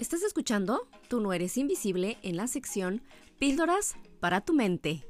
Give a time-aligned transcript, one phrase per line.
[0.00, 3.06] Estás escuchando Tú no eres invisible en la sección
[3.38, 5.06] Píldoras para tu mente.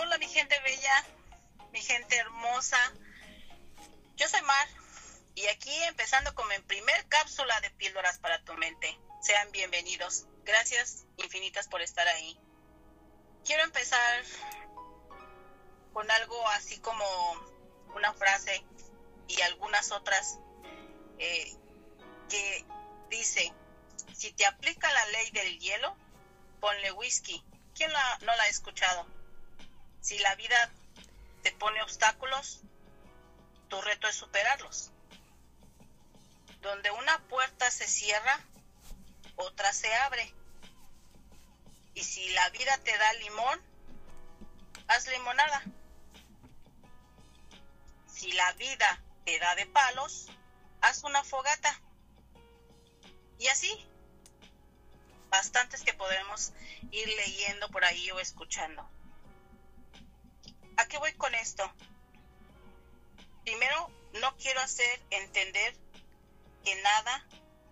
[0.00, 1.04] Hola mi gente bella,
[1.70, 2.78] mi gente hermosa.
[4.16, 4.66] Yo soy Mar
[5.34, 8.98] y aquí empezando con mi primer cápsula de Píldoras para tu mente.
[9.20, 10.26] Sean bienvenidos.
[10.46, 12.40] Gracias infinitas por estar ahí.
[13.44, 14.24] Quiero empezar
[15.92, 17.04] con algo así como
[17.94, 18.64] una frase
[19.28, 20.38] y algunas otras
[21.18, 21.54] eh,
[22.30, 22.64] que
[23.28, 23.52] dice,
[24.14, 25.94] si te aplica la ley del hielo,
[26.60, 27.44] ponle whisky.
[27.74, 29.06] ¿Quién no la ha escuchado?
[30.00, 30.70] Si la vida
[31.42, 32.62] te pone obstáculos,
[33.68, 34.90] tu reto es superarlos.
[36.62, 38.40] Donde una puerta se cierra,
[39.36, 40.34] otra se abre.
[41.94, 43.60] Y si la vida te da limón,
[44.88, 45.62] haz limonada.
[48.10, 50.28] Si la vida te da de palos,
[50.80, 51.80] haz una fogata.
[53.38, 53.88] Y así,
[55.30, 56.52] bastantes que podemos
[56.90, 58.88] ir leyendo por ahí o escuchando.
[60.76, 61.70] ¿A qué voy con esto?
[63.44, 65.76] Primero, no quiero hacer entender
[66.64, 67.26] que nada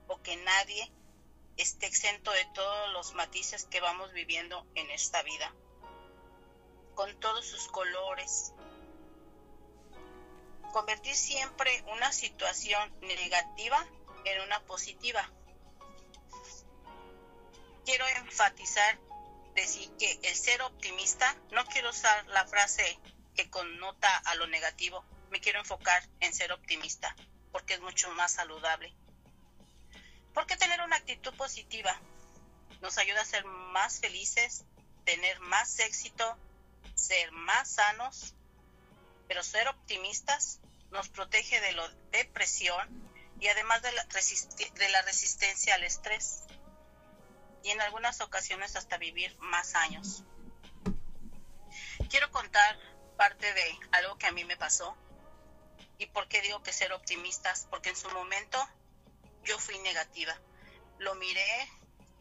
[0.07, 0.93] o que nadie
[1.57, 5.53] esté exento de todos los matices que vamos viviendo en esta vida,
[6.95, 8.53] con todos sus colores.
[10.73, 13.85] Convertir siempre una situación negativa
[14.25, 15.31] en una positiva
[17.87, 18.99] quiero enfatizar,
[19.55, 22.99] decir que el ser optimista, no quiero usar la frase
[23.35, 27.15] que connota a lo negativo, me quiero enfocar en ser optimista,
[27.53, 28.93] porque es mucho más saludable.
[30.35, 31.99] Porque tener una actitud positiva
[32.83, 34.65] nos ayuda a ser más felices,
[35.05, 36.37] tener más éxito,
[36.95, 38.35] ser más sanos,
[39.29, 40.59] pero ser optimistas
[40.91, 46.43] nos protege de la depresión y además de la, de la resistencia al estrés
[47.67, 50.23] y en algunas ocasiones hasta vivir más años.
[52.09, 52.79] Quiero contar
[53.17, 54.97] parte de algo que a mí me pasó
[55.99, 58.57] y por qué digo que ser optimistas, porque en su momento
[59.43, 60.41] yo fui negativa.
[60.99, 61.69] Lo miré,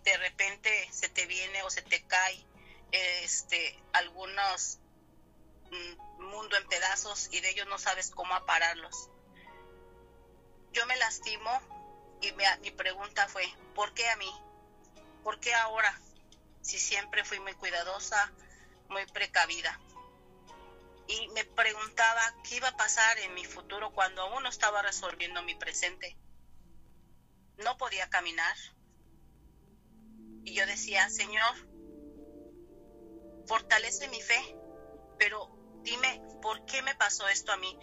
[0.04, 2.44] de repente se te viene o se te cae
[2.92, 4.80] este algunos
[5.70, 9.12] mm, mundo en pedazos y de ellos no sabes cómo apararlos.
[10.72, 11.52] Yo me lastimo
[12.22, 12.32] y
[12.64, 13.46] mi pregunta fue,
[13.76, 14.45] ¿por qué a mí?
[15.26, 16.00] ¿Por qué ahora?
[16.62, 18.32] Si siempre fui muy cuidadosa,
[18.90, 19.80] muy precavida.
[21.08, 25.42] Y me preguntaba qué iba a pasar en mi futuro cuando aún no estaba resolviendo
[25.42, 26.16] mi presente.
[27.58, 28.56] No podía caminar.
[30.44, 31.56] Y yo decía, Señor,
[33.48, 34.40] fortalece mi fe,
[35.18, 35.50] pero
[35.82, 37.80] dime, ¿por qué me pasó esto a mí?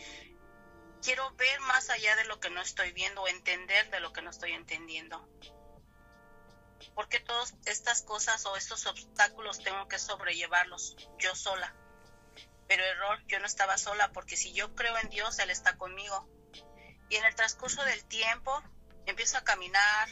[1.02, 4.30] Quiero ver más allá de lo que no estoy viendo, entender de lo que no
[4.30, 5.28] estoy entendiendo.
[6.94, 11.74] ¿Por qué todas estas cosas o estos obstáculos tengo que sobrellevarlos yo sola?
[12.68, 16.28] Pero error, yo no estaba sola porque si yo creo en Dios, Él está conmigo.
[17.08, 18.62] Y en el transcurso del tiempo
[19.06, 20.08] empiezo a caminar,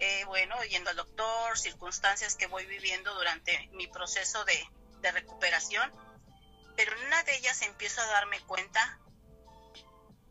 [0.00, 4.64] eh, bueno, yendo al doctor, circunstancias que voy viviendo durante mi proceso de,
[5.00, 5.92] de recuperación.
[6.76, 9.00] Pero en una de ellas empiezo a darme cuenta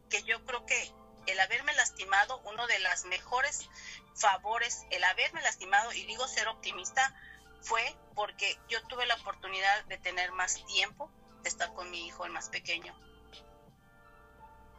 [0.10, 0.94] que yo creo que
[1.28, 3.70] el haberme lastimado, uno de las mejores
[4.16, 7.14] favores, el haberme lastimado, y digo ser optimista,
[7.62, 11.12] fue porque yo tuve la oportunidad de tener más tiempo
[11.44, 12.96] de estar con mi hijo, el más pequeño.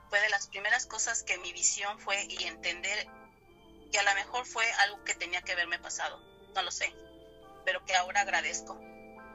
[0.09, 3.07] Fue de las primeras cosas que mi visión fue y entender
[3.91, 6.19] que a lo mejor fue algo que tenía que haberme pasado,
[6.55, 6.95] no lo sé,
[7.65, 8.79] pero que ahora agradezco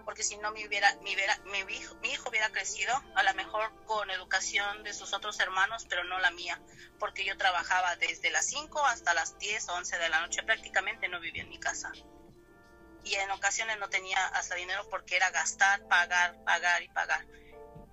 [0.07, 1.17] porque si no mi, hubiera, mi,
[1.65, 5.85] mi, hijo, mi hijo hubiera crecido a lo mejor con educación de sus otros hermanos,
[5.89, 6.61] pero no la mía,
[6.97, 11.09] porque yo trabajaba desde las 5 hasta las 10 o 11 de la noche, prácticamente
[11.09, 11.91] no vivía en mi casa.
[13.03, 17.27] Y en ocasiones no tenía hasta dinero porque era gastar, pagar, pagar y pagar.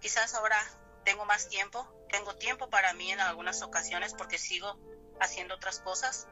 [0.01, 0.57] Quizás ahora
[1.05, 4.79] tengo más tiempo, tengo tiempo para mí en algunas ocasiones porque sigo
[5.19, 6.29] haciendo otras cosas.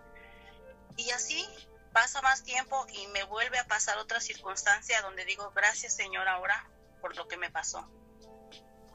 [0.97, 1.45] Y así
[1.93, 6.69] pasa más tiempo y me vuelve a pasar otra circunstancia donde digo, gracias Señor ahora
[7.01, 7.89] por lo que me pasó.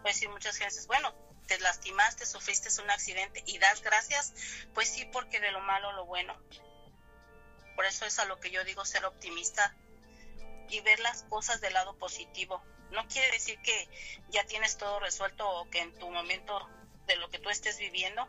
[0.01, 1.13] Pues sí, muchas veces, bueno,
[1.47, 4.33] te lastimaste, sufriste un accidente y das gracias,
[4.73, 6.35] pues sí, porque de lo malo lo bueno.
[7.75, 9.75] Por eso es a lo que yo digo ser optimista
[10.69, 12.63] y ver las cosas del lado positivo.
[12.91, 13.89] No quiere decir que
[14.29, 16.69] ya tienes todo resuelto o que en tu momento
[17.05, 18.27] de lo que tú estés viviendo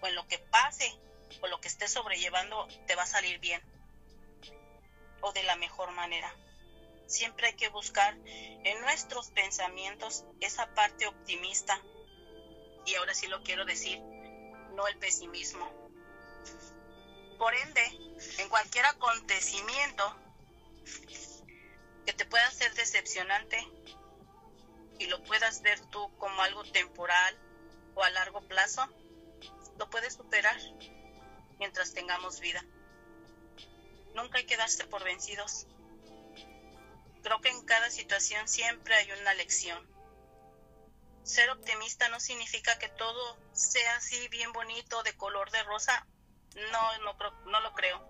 [0.00, 0.98] o en lo que pase
[1.40, 3.62] o lo que estés sobrellevando te va a salir bien
[5.20, 6.34] o de la mejor manera.
[7.06, 11.80] Siempre hay que buscar en nuestros pensamientos esa parte optimista.
[12.84, 14.00] Y ahora sí lo quiero decir,
[14.74, 15.70] no el pesimismo.
[17.38, 17.84] Por ende,
[18.38, 20.16] en cualquier acontecimiento
[22.06, 23.58] que te pueda ser decepcionante
[24.98, 27.38] y lo puedas ver tú como algo temporal
[27.94, 28.86] o a largo plazo,
[29.78, 30.56] lo puedes superar
[31.58, 32.64] mientras tengamos vida.
[34.16, 35.66] Nunca hay que darse por vencidos.
[37.22, 39.86] Creo que en cada situación siempre hay una lección.
[41.22, 46.06] Ser optimista no significa que todo sea así bien bonito, de color de rosa.
[46.72, 47.14] No, no,
[47.44, 48.00] no lo creo.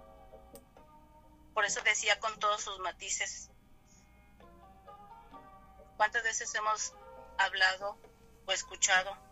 [1.52, 3.50] Por eso decía con todos sus matices.
[5.96, 6.94] ¿Cuántas veces hemos
[7.36, 7.98] hablado
[8.46, 9.25] o escuchado?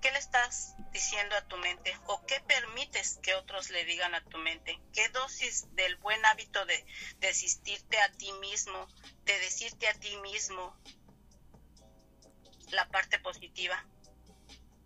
[0.00, 4.24] ¿Qué le estás diciendo a tu mente o qué permites que otros le digan a
[4.24, 4.80] tu mente?
[4.92, 6.84] ¿Qué dosis del buen hábito de,
[7.18, 8.86] de asistirte a ti mismo,
[9.24, 10.76] de decirte a ti mismo
[12.70, 13.86] la parte positiva?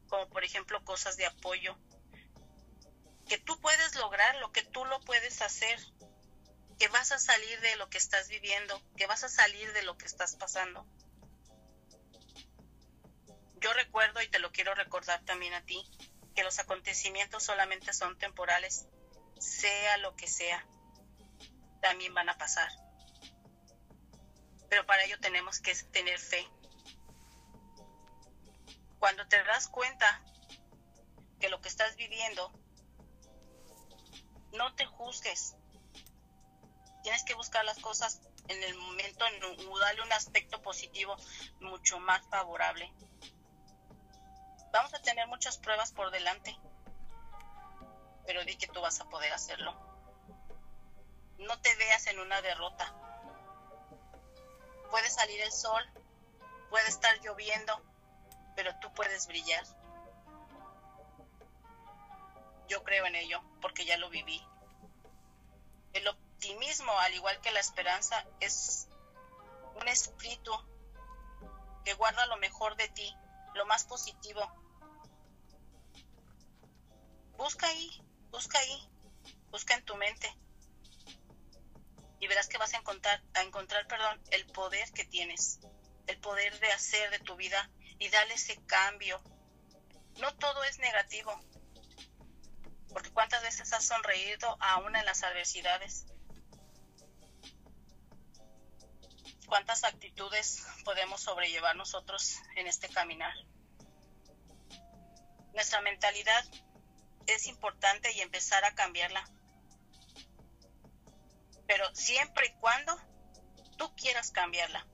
[0.08, 1.76] Como por ejemplo cosas de apoyo.
[3.28, 5.78] Que tú puedes lograr lo que tú lo puedes hacer.
[6.78, 9.98] Que vas a salir de lo que estás viviendo, que vas a salir de lo
[9.98, 10.86] que estás pasando
[13.60, 15.84] yo recuerdo y te lo quiero recordar también a ti,
[16.34, 18.86] que los acontecimientos solamente son temporales,
[19.38, 20.66] sea lo que sea,
[21.82, 22.70] también van a pasar.
[24.68, 26.46] Pero para ello tenemos que tener fe.
[28.98, 30.22] Cuando te das cuenta
[31.38, 32.52] que lo que estás viviendo,
[34.52, 35.56] no te juzgues.
[37.02, 39.40] Tienes que buscar las cosas en el momento, en
[39.80, 41.16] darle un aspecto positivo
[41.60, 42.92] mucho más favorable
[44.72, 46.56] vamos a tener muchas pruebas por delante,
[48.26, 49.75] pero di que tú vas a poder hacerlo.
[51.38, 52.93] No te veas en una derrota.
[54.90, 55.82] Puede salir el sol,
[56.69, 57.81] puede estar lloviendo,
[58.56, 59.64] pero tú puedes brillar.
[62.69, 64.46] Yo creo en ello porque ya lo viví.
[65.93, 68.88] El optimismo, al igual que la esperanza, es
[69.75, 70.52] un espíritu
[71.84, 73.17] que guarda lo mejor de ti,
[73.55, 74.40] lo más positivo,
[77.50, 77.91] Busca ahí,
[78.31, 78.88] busca ahí,
[79.50, 80.32] busca en tu mente.
[82.20, 85.58] Y verás que vas a encontrar, a encontrar perdón, el poder que tienes,
[86.06, 87.69] el poder de hacer de tu vida
[87.99, 89.20] y darle ese cambio.
[90.20, 91.41] No todo es negativo,
[92.93, 96.06] porque cuántas veces has sonreído aún en las adversidades.
[99.49, 103.35] ¿Cuántas actitudes podemos sobrellevar nosotros en este caminar?
[105.53, 106.44] Nuestra mentalidad
[107.35, 109.29] es importante y empezar a cambiarla.
[111.67, 112.97] Pero siempre y cuando
[113.77, 114.87] tú quieras cambiarla.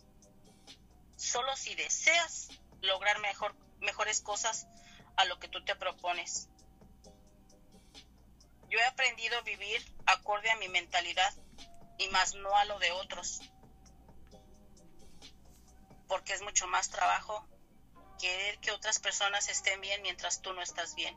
[1.17, 2.49] Solo si deseas
[2.81, 4.67] lograr mejor, mejores cosas
[5.17, 6.49] a lo que tú te propones.
[8.69, 11.33] Yo he aprendido a vivir acorde a mi mentalidad
[11.99, 13.41] y más no a lo de otros.
[16.09, 17.47] Porque es mucho más trabajo
[18.19, 21.17] querer que otras personas estén bien mientras tú no estás bien.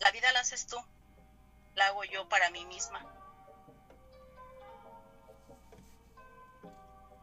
[0.00, 0.76] La vida la haces tú,
[1.74, 3.04] la hago yo para mí misma.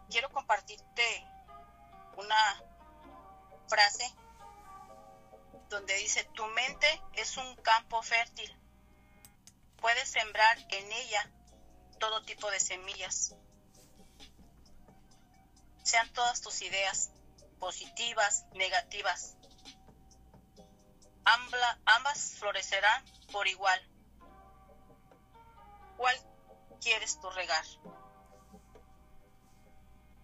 [0.09, 1.25] Quiero compartirte
[2.17, 2.63] una
[3.67, 4.13] frase
[5.69, 8.55] donde dice, tu mente es un campo fértil.
[9.81, 11.31] Puedes sembrar en ella
[11.99, 13.35] todo tipo de semillas.
[15.83, 17.11] Sean todas tus ideas
[17.59, 19.35] positivas, negativas,
[21.25, 23.79] ambas florecerán por igual.
[25.97, 26.15] ¿Cuál
[26.81, 27.63] quieres tú regar?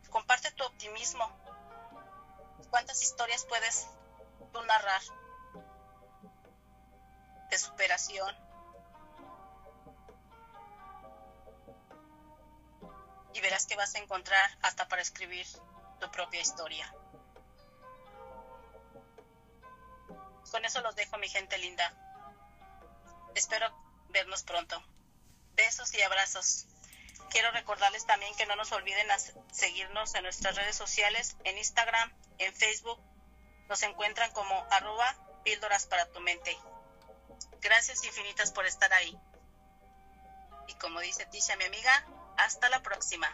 [0.09, 1.29] Comparte tu optimismo.
[2.69, 3.87] ¿Cuántas historias puedes
[4.51, 5.01] tú narrar
[7.49, 8.35] de superación?
[13.33, 15.45] Y verás que vas a encontrar hasta para escribir
[15.99, 16.93] tu propia historia.
[20.49, 21.93] Con eso los dejo, mi gente linda.
[23.35, 23.71] Espero
[24.09, 24.81] vernos pronto.
[25.55, 26.65] Besos y abrazos.
[27.29, 29.07] Quiero recordarles también que no nos olviden
[29.51, 32.99] seguirnos en nuestras redes sociales, en Instagram, en Facebook.
[33.67, 36.57] Nos encuentran como arroba píldoras para tu mente.
[37.61, 39.15] Gracias infinitas por estar ahí.
[40.67, 42.05] Y como dice Tisha, mi amiga,
[42.37, 43.27] hasta la próxima.